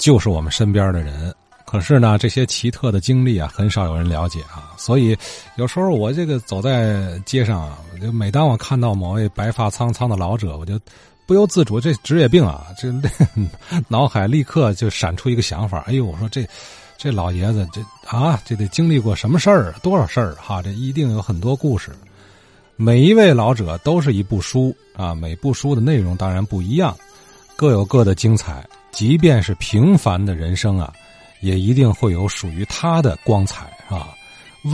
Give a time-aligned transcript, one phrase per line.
[0.00, 1.32] 就是我们身边的人。
[1.64, 4.74] 可是呢，这些奇特的经历啊，很少有人了解啊。
[4.76, 5.16] 所以
[5.54, 10.76] 有时候我这个走在街上啊，就每当我看到某位白发苍苍的老者，我就
[11.26, 12.92] 不由自主，这职业病啊，这
[13.86, 16.44] 脑海立刻就闪出一个想法：哎呦，我说这
[16.98, 20.60] 这老爷子这啊，这得经历过什么事儿，多少事儿哈？
[20.60, 21.92] 这一定有很多故事。
[22.74, 26.96] 每一位老者都是一部书啊，每部书的内容当然不一样，
[27.54, 28.66] 各有各的精彩。
[28.90, 30.92] 即便是平凡的人生啊。
[31.42, 34.14] 也一定会有属于他的光彩啊！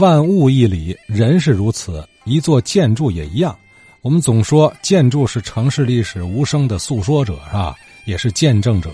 [0.01, 3.57] 万物一理，人是如此，一座建筑也一样。
[4.01, 7.73] 我们总说建筑是城市历史无声的诉说者，是吧？
[8.03, 8.91] 也是见证者。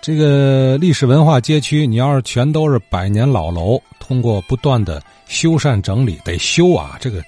[0.00, 6.96] 这个历史文化街区，你要是全都是百年老楼，通过不断的修缮整理，得修啊！
[7.00, 7.20] 这个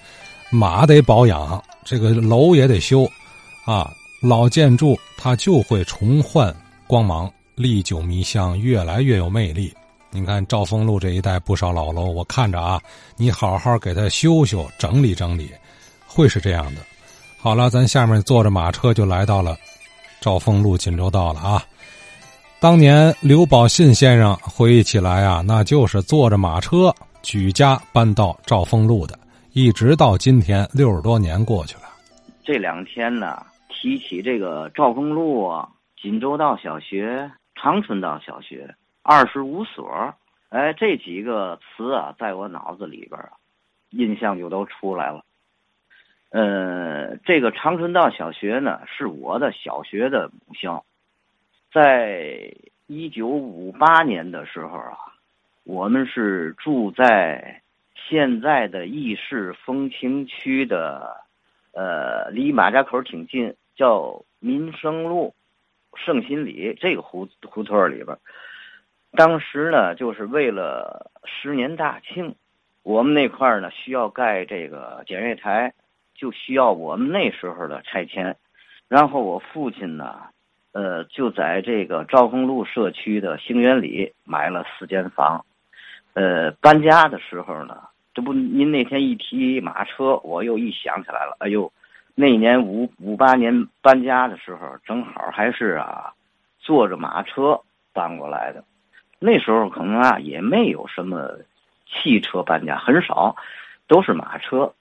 [0.48, 3.04] 马得保养，这个楼也得修
[3.64, 3.92] 啊！
[4.22, 6.54] 老建筑它就会重焕
[6.86, 7.30] 光芒。
[7.54, 9.72] 历久弥香，越来越有魅力。
[10.10, 12.78] 你看兆丰路这一带不少老楼，我看着啊，
[13.16, 15.50] 你好好给它修修、整理整理，
[16.06, 16.82] 会是这样的。
[17.38, 19.56] 好了，咱下面坐着马车就来到了
[20.20, 21.64] 兆丰路锦州道了啊。
[22.60, 29.18] 当年刘宝信先生回忆起来啊，那就是坐着马车举家搬到兆丰路的，
[29.52, 31.84] 一直到今天六十多年过去了。
[32.44, 35.66] 这两天呢，提起这个兆丰路啊，
[35.96, 37.32] 锦州道小学。
[37.58, 40.14] 长春道小学二十五所，
[40.50, 43.30] 哎，这几个词啊，在我脑子里边啊，
[43.88, 45.24] 印象就都出来了。
[46.28, 50.84] 呃，这个长春道小学呢，是我的小学的母校。
[51.72, 52.52] 在
[52.86, 54.98] 一九五八年的时候啊，
[55.64, 57.62] 我们是住在
[57.94, 61.24] 现在的义市风情区的，
[61.72, 65.34] 呃，离马家口挺近，叫民生路。
[65.96, 68.16] 圣心里这个胡胡同里边，
[69.12, 72.34] 当时呢，就是为了十年大庆，
[72.82, 75.72] 我们那块儿呢需要盖这个检阅台，
[76.14, 78.36] 就需要我们那时候的拆迁。
[78.88, 80.20] 然后我父亲呢，
[80.72, 85.44] 呃，就在这个赵公路社区的兴源里买了四间房。
[86.14, 87.82] 呃，搬家的时候呢，
[88.14, 91.72] 这不您那天一提马车，我又一想起来了，哎呦。
[92.18, 96.14] 那年五五八年搬家的时候，正好还是啊，
[96.58, 97.60] 坐着马车
[97.92, 98.64] 搬过来的。
[99.18, 101.30] 那时候可能啊也没有什么
[101.86, 103.36] 汽车搬家，很少，
[103.86, 104.72] 都是马车。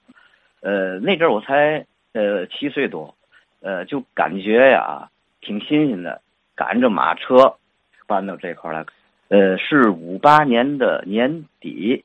[0.62, 3.14] 呃，那阵我才呃七岁多，
[3.60, 5.10] 呃，就感觉呀
[5.42, 6.22] 挺新鲜的，
[6.54, 7.54] 赶着马车
[8.06, 8.82] 搬到这块来。
[9.28, 12.02] 呃，是五八年的年底。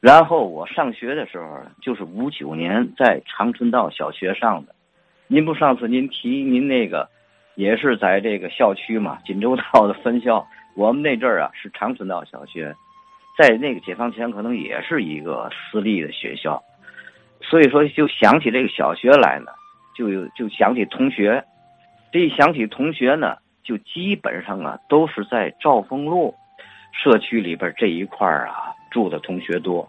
[0.00, 4.74] 然后我上学的时候，就是五九年在长春道小学上的。
[5.26, 7.06] 您不上次您提您那个，
[7.54, 10.46] 也是在这个校区嘛，锦州道的分校。
[10.74, 12.74] 我们那阵儿啊是长春道小学，
[13.36, 16.62] 在那个解放前可能也是一个私立的学校，
[17.42, 19.52] 所以说就想起这个小学来呢，
[19.94, 21.44] 就就想起同学。
[22.10, 26.34] 这一想起同学呢，就基本上啊都是在兆丰路
[26.92, 28.69] 社区里边这一块儿啊。
[28.90, 29.88] 住的同学多，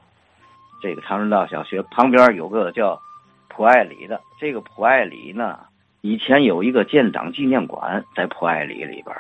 [0.82, 3.02] 这个长春道小学旁边有个叫
[3.48, 5.60] 普爱里的，这个普爱里呢，
[6.02, 9.16] 以前有一个建党纪念馆在普爱里里边，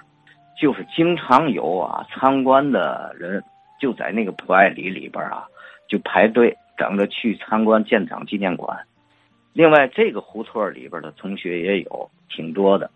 [0.59, 3.44] 就是经常有啊参观的人
[3.80, 5.46] 就在那个普爱里里边啊，
[5.90, 8.80] 就排队等着去参观建党纪念馆。
[9.53, 12.90] 另外，这个胡同里边的同学也有挺多的，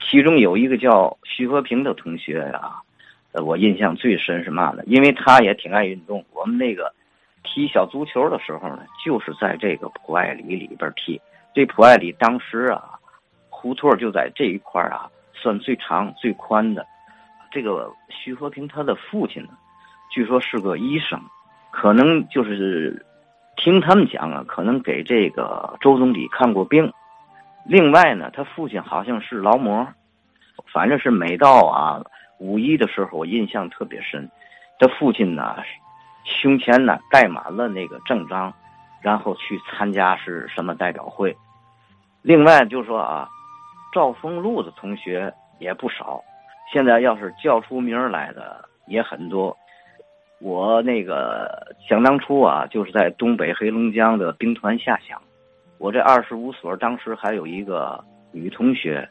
[0.00, 2.82] 其中有一个叫徐和平的同学啊。
[3.32, 4.82] 呃，我印象最深是嘛呢？
[4.86, 6.24] 因为他也挺爱运动。
[6.32, 6.92] 我们那个
[7.44, 11.20] 踢小足球的时候呢，就是在这个普爱里里边踢。
[11.54, 12.98] 这普爱里当时啊，
[13.48, 16.84] 胡同就在这一块啊，算最长最宽的。
[17.52, 19.50] 这个徐和平他的父亲呢，
[20.10, 21.20] 据说是个医生，
[21.70, 23.04] 可能就是
[23.56, 26.92] 听他们讲啊，可能给这个周总理看过病。
[27.64, 29.86] 另外呢，他父亲好像是劳模，
[30.72, 32.02] 反正是每到啊。
[32.40, 34.28] 五一的时候，我印象特别深，
[34.78, 35.56] 他父亲呢，
[36.24, 38.52] 胸前呢盖满了那个证章，
[39.02, 41.36] 然后去参加是什么代表会。
[42.22, 43.28] 另外就说啊，
[43.92, 46.24] 赵丰禄的同学也不少，
[46.72, 49.54] 现在要是叫出名来的也很多。
[50.40, 55.20] 我那个想当初啊，就是在东北黑龙江的兵团下乡，
[55.76, 58.02] 我这二十五所当时还有一个
[58.32, 59.06] 女同学。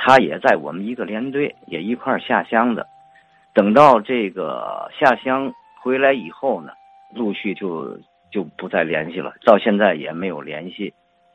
[0.00, 2.86] 他也在我们一个连队，也一块下乡的。
[3.52, 5.52] 等到这个下乡
[5.82, 6.72] 回来以后呢，
[7.12, 7.98] 陆续就
[8.30, 10.94] 就不再联系了，到现在也没有联系。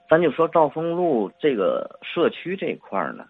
[0.10, 3.26] 咱就说兆丰路这个社区这块呢，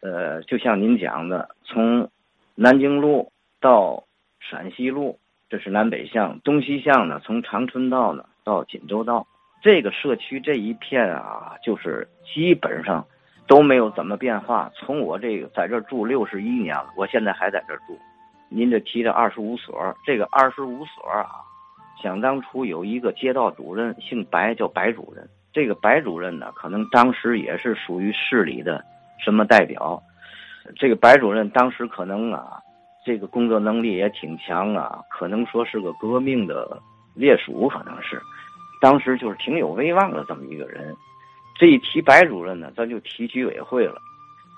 [0.00, 2.08] 呃，就像您讲的，从
[2.54, 3.30] 南京路
[3.60, 4.02] 到
[4.38, 5.18] 陕西路，
[5.50, 9.26] 这是南北向；东西向呢，从长春道呢到锦州道。
[9.62, 13.04] 这个社区这一片啊，就是基本上
[13.50, 14.70] 都没有怎么变化。
[14.76, 17.98] 从我这个在这住六十一年了，我现在还在这住。
[18.48, 21.26] 您这提的二十五所，这个二十五所啊，
[22.00, 25.28] 想当初有一个街道主任姓白，叫白主任。
[25.52, 28.84] 这个白主任呢，可能当时也是属于市里的
[29.18, 30.00] 什么代表。
[30.76, 32.60] 这个白主任当时可能啊，
[33.04, 36.80] 这个工作能力也挺强啊，可能说是个革命的
[37.16, 38.22] 烈属，可能是。
[38.80, 40.94] 当时就是挺有威望的这么一个人，
[41.60, 44.00] 这一提白主任呢，咱就提居委会了。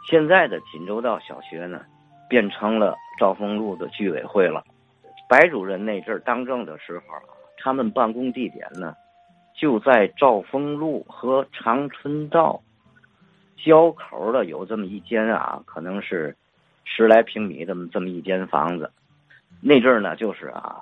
[0.09, 1.81] 现在的锦州道小学呢，
[2.29, 4.63] 变成了兆丰路的居委会了。
[5.29, 7.05] 白主任那阵儿当政的时候，
[7.59, 8.95] 他们办公地点呢，
[9.53, 12.63] 就在兆丰路和长春道
[13.57, 16.37] 交口的有这么一间啊，可能是
[16.85, 18.89] 十来平米这么这么一间房子。
[19.61, 20.81] 那阵儿呢，就是啊。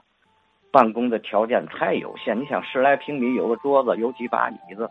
[0.71, 4.89] 办公的条件太有限，你想十来平米有个桌子，有几把椅子，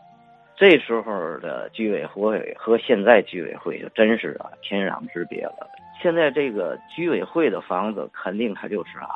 [0.60, 5.66] 这时候的居委会和现在居委会就真是啊天壤之别了。
[6.02, 9.08] 现在这个居委会的房子肯定它就是啊，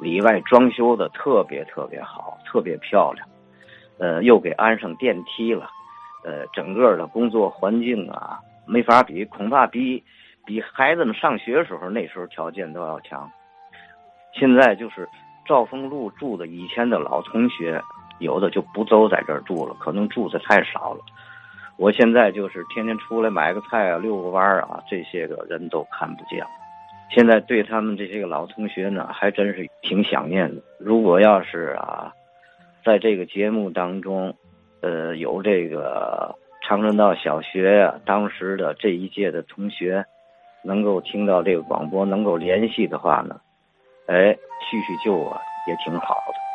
[0.00, 3.28] 里外装修的特别特别好，特别漂亮，
[3.98, 5.68] 呃，又给安上电梯了，
[6.24, 10.02] 呃，整个的工作环境啊没法比，恐怕比
[10.46, 13.30] 比孩子们上学时候那时候条件都要强。
[14.32, 15.06] 现在就是。
[15.46, 17.82] 赵丰路住的以前的老同学，
[18.20, 21.00] 有的就不都在这儿住了，可能住的太少了。
[21.76, 26.44] 我现在就是天天出来买个菜啊，遛个弯儿啊，这些个人都看不见。
[27.10, 30.62] 现在对他们这些个老同学呢，还真是挺想念的。
[30.78, 32.12] 如果要是啊，
[32.84, 34.32] 在这个节目当中，
[34.80, 40.04] 呃，有这个长春道小学呀，当时的这一届的同学，
[40.62, 43.40] 能够听到这个广播，能够联系的话呢？
[44.06, 44.36] 哎，
[44.70, 46.49] 叙叙旧啊，也挺好的。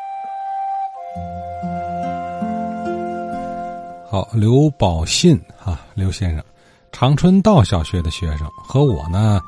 [4.08, 6.44] 好，刘宝信啊，刘先生，
[6.92, 9.40] 长春道小学的学生，和我呢，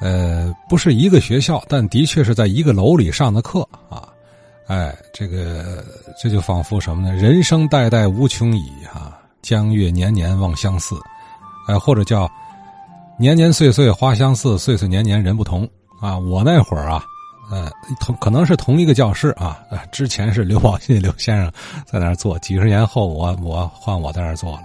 [0.00, 4.08] 呃，不是一个学校，但的确是在一个楼里上的课啊。
[4.66, 5.84] 哎，这个
[6.20, 7.14] 这就仿佛什么呢？
[7.14, 10.96] 人生代代无穷已啊，江月年年望相似，
[11.68, 12.28] 哎，或者叫
[13.16, 15.68] 年年岁岁花相似，岁岁年年人不同
[16.00, 16.18] 啊。
[16.18, 17.04] 我那会儿啊。
[17.50, 17.70] 嗯，
[18.00, 19.58] 同可能是同一个教室啊，
[19.92, 21.52] 之前是刘宝信刘先生
[21.84, 24.64] 在那儿做，几十年后我我换我在那儿做了。